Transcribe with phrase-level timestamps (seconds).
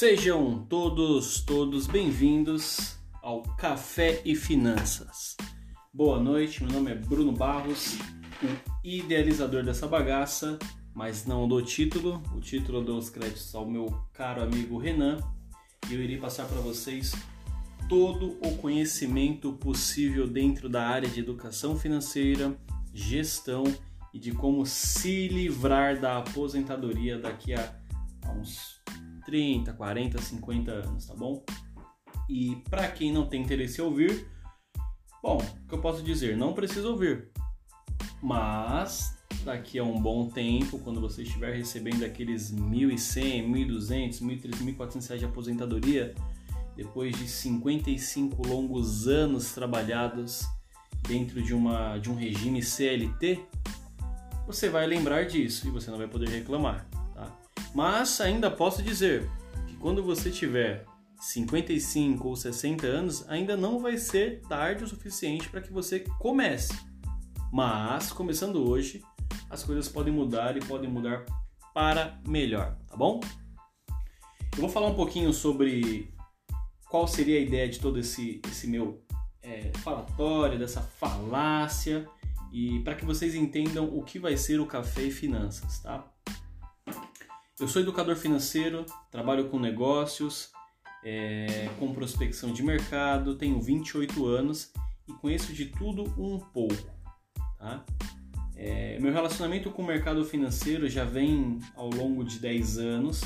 [0.00, 5.36] Sejam todos, todos bem-vindos ao Café e Finanças.
[5.92, 7.98] Boa noite, meu nome é Bruno Barros,
[8.42, 10.58] o idealizador dessa bagaça,
[10.94, 12.22] mas não do título.
[12.34, 15.18] O título dou os créditos ao meu caro amigo Renan
[15.90, 17.12] e eu irei passar para vocês
[17.86, 22.58] todo o conhecimento possível dentro da área de educação financeira,
[22.94, 23.64] gestão
[24.14, 27.78] e de como se livrar da aposentadoria daqui a,
[28.24, 28.79] a uns
[29.30, 31.44] 30, 40, 50 anos, tá bom?
[32.28, 34.26] E para quem não tem interesse em ouvir,
[35.22, 36.36] bom, o que eu posso dizer?
[36.36, 37.28] Não precisa ouvir.
[38.20, 45.06] Mas daqui a um bom tempo, quando você estiver recebendo aqueles 1.100, 1.200, 1.300, 1.400
[45.06, 46.14] reais de aposentadoria,
[46.76, 50.44] depois de 55 longos anos trabalhados
[51.06, 53.44] dentro de, uma, de um regime CLT,
[54.44, 56.84] você vai lembrar disso e você não vai poder reclamar.
[57.74, 59.30] Mas ainda posso dizer
[59.66, 60.84] que quando você tiver
[61.20, 66.72] 55 ou 60 anos, ainda não vai ser tarde o suficiente para que você comece.
[67.52, 69.02] Mas começando hoje,
[69.48, 71.24] as coisas podem mudar e podem mudar
[71.74, 73.20] para melhor, tá bom?
[74.52, 76.12] Eu vou falar um pouquinho sobre
[76.88, 79.04] qual seria a ideia de todo esse, esse meu
[79.42, 82.08] é, falatório, dessa falácia,
[82.52, 86.04] e para que vocês entendam o que vai ser o café e finanças, tá?
[87.60, 90.50] Eu sou educador financeiro, trabalho com negócios,
[91.04, 94.72] é, com prospecção de mercado, tenho 28 anos
[95.06, 96.90] e conheço de tudo um pouco.
[97.58, 97.84] Tá?
[98.56, 103.20] É, meu relacionamento com o mercado financeiro já vem ao longo de 10 anos,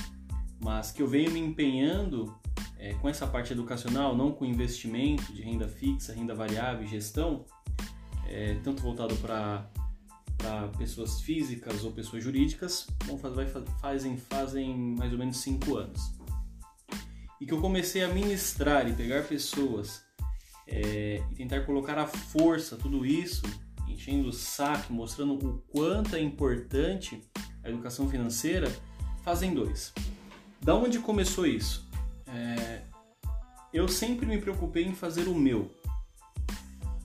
[0.60, 2.36] mas que eu venho me empenhando
[2.76, 7.44] é, com essa parte educacional, não com investimento de renda fixa, renda variável e gestão,
[8.26, 9.70] é, tanto voltado para
[10.44, 13.18] para pessoas físicas ou pessoas jurídicas, bom,
[13.80, 16.12] fazem, fazem mais ou menos cinco anos.
[17.40, 20.04] E que eu comecei a ministrar e pegar pessoas
[20.68, 23.42] é, e tentar colocar à força tudo isso,
[23.88, 27.22] enchendo o saco, mostrando o quanto é importante
[27.62, 28.70] a educação financeira,
[29.22, 29.94] fazem dois.
[30.60, 31.88] Da onde começou isso?
[32.26, 32.82] É,
[33.72, 35.74] eu sempre me preocupei em fazer o meu.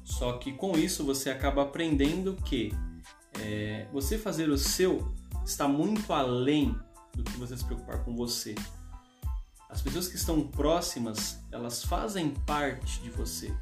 [0.03, 2.73] Só que com isso você acaba aprendendo que
[3.41, 5.13] é, você fazer o seu
[5.45, 6.75] está muito além
[7.15, 8.55] do que você se preocupar com você.
[9.69, 13.53] As pessoas que estão próximas, elas fazem parte de você.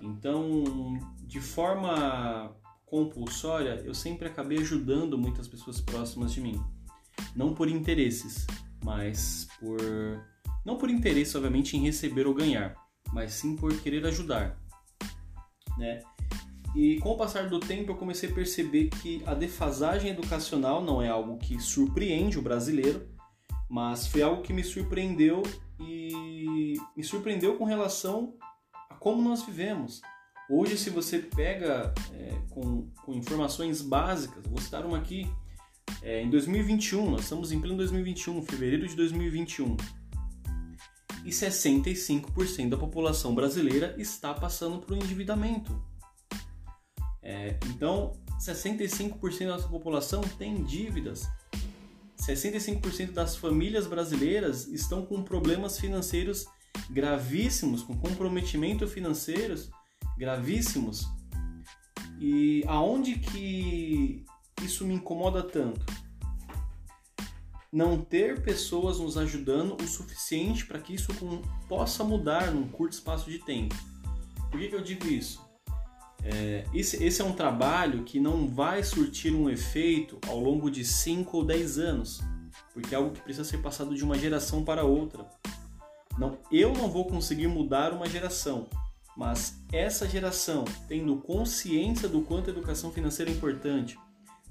[0.00, 6.62] Então, de forma compulsória, eu sempre acabei ajudando muitas pessoas próximas de mim.
[7.34, 8.46] Não por interesses,
[8.84, 9.78] mas por.
[10.64, 12.74] Não por interesse, obviamente, em receber ou ganhar,
[13.12, 14.58] mas sim por querer ajudar.
[15.78, 16.00] Né?
[16.76, 21.00] E com o passar do tempo eu comecei a perceber que a defasagem educacional não
[21.00, 23.08] é algo que surpreende o brasileiro,
[23.66, 25.42] mas foi algo que me surpreendeu
[25.80, 28.34] e me surpreendeu com relação
[28.90, 30.02] a como nós vivemos.
[30.50, 35.26] Hoje, se você pega é, com, com, informações básicas, vou citar uma aqui,
[36.02, 39.76] é, em 2021, nós estamos em pleno 2021, fevereiro de 2021,
[41.24, 45.95] e 65% da população brasileira está passando por um endividamento.
[47.28, 51.28] É, então, 65% da nossa população tem dívidas.
[52.16, 56.46] 65% das famílias brasileiras estão com problemas financeiros
[56.88, 59.68] gravíssimos, com comprometimento financeiros
[60.16, 61.04] gravíssimos.
[62.20, 64.24] E aonde que
[64.62, 65.84] isso me incomoda tanto?
[67.72, 71.08] Não ter pessoas nos ajudando o suficiente para que isso
[71.68, 73.74] possa mudar num curto espaço de tempo.
[74.48, 75.45] Por que, que eu digo isso?
[76.28, 80.84] É, esse, esse é um trabalho que não vai surtir um efeito ao longo de
[80.84, 82.20] 5 ou 10 anos,
[82.74, 85.24] porque é algo que precisa ser passado de uma geração para outra.
[86.18, 88.66] Não, eu não vou conseguir mudar uma geração,
[89.16, 93.96] mas essa geração, tendo consciência do quanto a educação financeira é importante,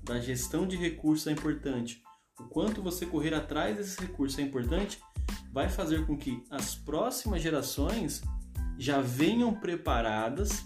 [0.01, 2.01] da gestão de recursos é importante,
[2.39, 5.01] o quanto você correr atrás desses recursos é importante,
[5.51, 8.22] vai fazer com que as próximas gerações
[8.77, 10.66] já venham preparadas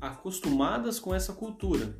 [0.00, 1.96] acostumadas com essa cultura.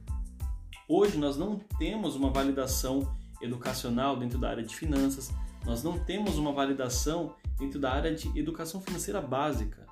[0.88, 5.30] Hoje nós não temos uma validação educacional dentro da área de finanças,
[5.64, 9.86] nós não temos uma validação dentro da área de educação financeira básica.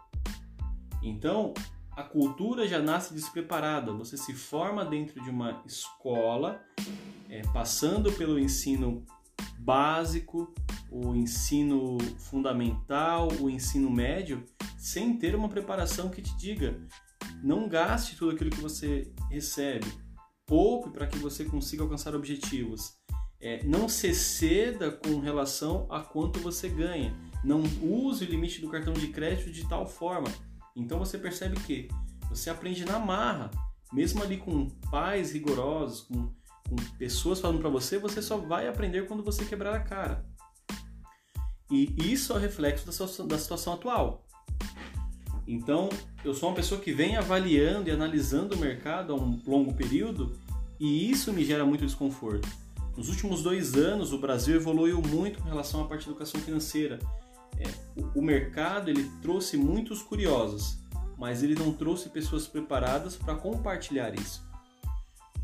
[1.02, 1.52] Então,
[1.96, 3.92] a cultura já nasce despreparada.
[3.92, 6.60] Você se forma dentro de uma escola,
[7.28, 9.04] é, passando pelo ensino
[9.58, 10.52] básico,
[10.90, 14.44] o ensino fundamental, o ensino médio,
[14.78, 16.80] sem ter uma preparação que te diga
[17.42, 19.86] não gaste tudo aquilo que você recebe.
[20.46, 22.94] Poupe para que você consiga alcançar objetivos.
[23.40, 27.14] É, não se ceda com relação a quanto você ganha.
[27.44, 30.28] não use o limite do cartão de crédito de tal forma.
[30.74, 31.88] Então você percebe que
[32.28, 33.50] você aprende na marra,
[33.92, 36.34] mesmo ali com pais rigorosos, com,
[36.68, 40.26] com pessoas falando para você, você só vai aprender quando você quebrar a cara.
[41.70, 44.25] E isso é o reflexo da, sua, da situação atual.
[45.46, 45.88] Então,
[46.24, 50.36] eu sou uma pessoa que vem avaliando e analisando o mercado há um longo período
[50.78, 52.48] e isso me gera muito desconforto.
[52.96, 56.98] Nos últimos dois anos, o Brasil evoluiu muito com relação à parte de educação financeira.
[57.58, 57.68] É,
[58.00, 60.78] o, o mercado ele trouxe muitos curiosos,
[61.16, 64.44] mas ele não trouxe pessoas preparadas para compartilhar isso.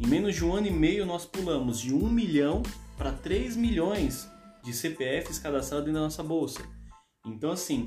[0.00, 2.62] Em menos de um ano e meio, nós pulamos de 1 milhão
[2.96, 4.28] para 3 milhões
[4.64, 6.62] de CPFs cadastrados da nossa bolsa.
[7.24, 7.84] Então, assim,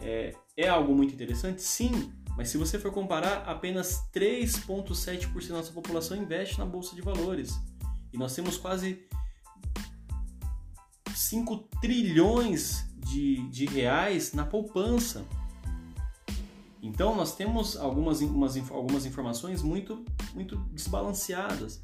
[0.00, 1.62] é, é algo muito interessante?
[1.62, 7.02] Sim, mas se você for comparar, apenas 3,7% da nossa população investe na bolsa de
[7.02, 7.58] valores.
[8.12, 9.06] E nós temos quase
[11.14, 15.26] 5 trilhões de, de reais na poupança.
[16.80, 21.82] Então nós temos algumas, umas, algumas informações muito, muito desbalanceadas.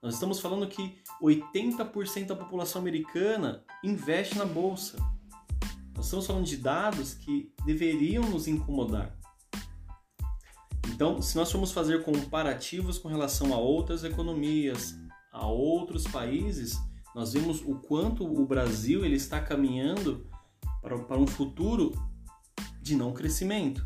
[0.00, 4.96] Nós estamos falando que 80% da população americana investe na bolsa.
[5.98, 9.18] Nós estamos falando de dados que deveriam nos incomodar.
[10.94, 14.96] Então, se nós formos fazer comparativos com relação a outras economias,
[15.32, 16.78] a outros países,
[17.16, 20.24] nós vemos o quanto o Brasil ele está caminhando
[20.80, 21.90] para, para um futuro
[22.80, 23.84] de não crescimento.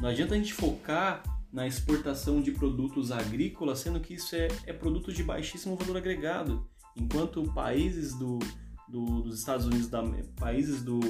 [0.00, 4.72] Não adianta a gente focar na exportação de produtos agrícolas, sendo que isso é, é
[4.72, 8.40] produto de baixíssimo valor agregado, enquanto países do,
[8.88, 10.02] do, dos Estados Unidos, da,
[10.36, 11.00] países do,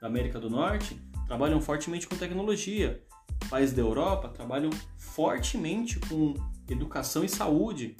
[0.00, 3.02] da América do Norte trabalham fortemente com tecnologia,
[3.50, 6.34] países da Europa trabalham fortemente com
[6.68, 7.96] educação e saúde,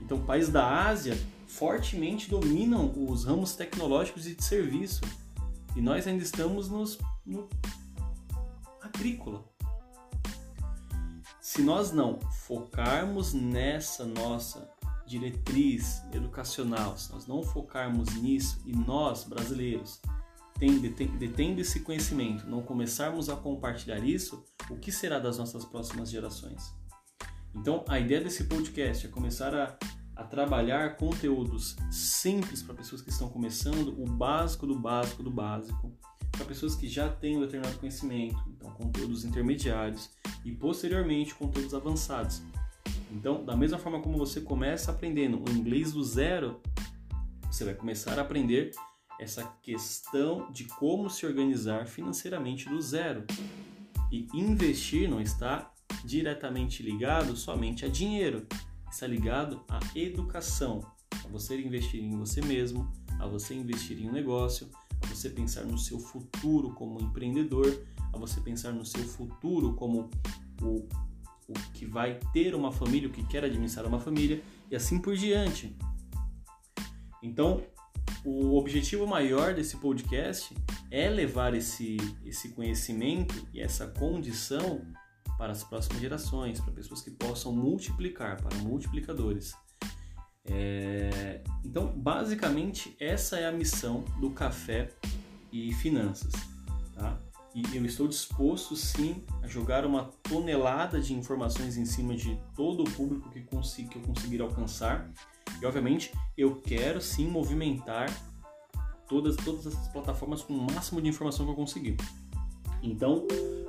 [0.00, 1.16] então países da Ásia
[1.46, 5.00] fortemente dominam os ramos tecnológicos e de serviço,
[5.76, 7.48] e nós ainda estamos nos, no
[8.80, 9.44] agrícola.
[11.40, 14.73] Se nós não focarmos nessa nossa
[15.06, 20.00] diretriz educacional, se nós não focarmos nisso e nós, brasileiros,
[21.18, 26.74] detendo esse conhecimento, não começarmos a compartilhar isso, o que será das nossas próximas gerações?
[27.54, 29.78] Então, a ideia desse podcast é começar a,
[30.16, 35.92] a trabalhar conteúdos simples para pessoas que estão começando, o básico do básico do básico,
[36.32, 40.10] para pessoas que já têm um determinado conhecimento, então conteúdos intermediários
[40.44, 42.42] e posteriormente conteúdos avançados.
[43.14, 46.60] Então, da mesma forma como você começa aprendendo o inglês do zero,
[47.46, 48.72] você vai começar a aprender
[49.20, 53.24] essa questão de como se organizar financeiramente do zero.
[54.10, 55.72] E investir não está
[56.04, 58.46] diretamente ligado somente a dinheiro,
[58.90, 60.80] está ligado à educação,
[61.24, 62.90] a você investir em você mesmo,
[63.20, 64.68] a você investir em um negócio,
[65.00, 70.10] a você pensar no seu futuro como empreendedor, a você pensar no seu futuro como
[70.60, 70.88] o,
[71.48, 75.14] o que vai ter uma família, o que quer administrar uma família e assim por
[75.16, 75.76] diante.
[77.22, 77.62] Então,
[78.24, 80.54] o objetivo maior desse podcast
[80.90, 84.86] é levar esse, esse conhecimento e essa condição
[85.36, 89.54] para as próximas gerações, para pessoas que possam multiplicar, para multiplicadores.
[90.44, 91.42] É...
[91.64, 94.90] Então, basicamente, essa é a missão do Café
[95.52, 96.53] e Finanças.
[97.54, 102.82] E eu estou disposto, sim, a jogar uma tonelada de informações em cima de todo
[102.82, 105.08] o público que, consiga, que eu conseguir alcançar.
[105.60, 108.10] E, obviamente, eu quero, sim, movimentar
[109.08, 111.96] todas, todas essas plataformas com o máximo de informação que eu conseguir.
[112.82, 113.26] Então,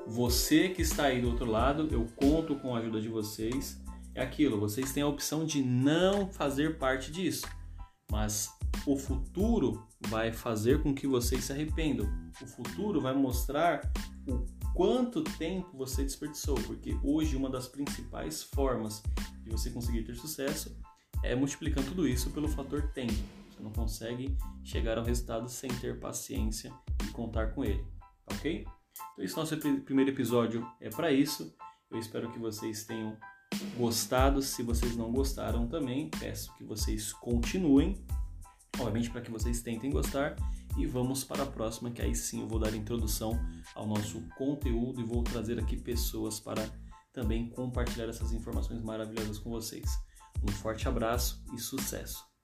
[0.08, 3.80] você que está aí do outro lado, eu conto com a ajuda de vocês
[4.16, 7.46] é aquilo, vocês têm a opção de não fazer parte disso,
[8.10, 8.50] mas
[8.86, 12.08] o futuro vai fazer com que vocês se arrependam.
[12.42, 13.82] O futuro vai mostrar
[14.28, 19.02] o quanto tempo você desperdiçou, porque hoje uma das principais formas
[19.44, 20.78] de você conseguir ter sucesso
[21.24, 23.14] é multiplicando tudo isso pelo fator tempo.
[23.50, 26.74] Você não consegue chegar ao resultado sem ter paciência
[27.08, 27.84] e contar com ele,
[28.28, 28.66] ok?
[29.14, 31.56] Então esse nosso primeiro episódio é para isso.
[31.90, 33.18] Eu espero que vocês tenham
[33.78, 34.42] gostado.
[34.42, 38.04] Se vocês não gostaram também, peço que vocês continuem,
[38.80, 40.36] obviamente para que vocês tentem gostar.
[40.78, 43.40] E vamos para a próxima, que aí sim eu vou dar introdução
[43.74, 46.68] ao nosso conteúdo e vou trazer aqui pessoas para
[47.14, 49.90] também compartilhar essas informações maravilhosas com vocês.
[50.44, 52.35] Um forte abraço e sucesso!